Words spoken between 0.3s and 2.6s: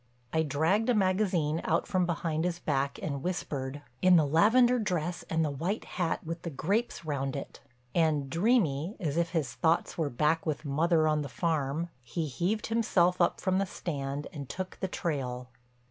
I dragged a magazine out from behind his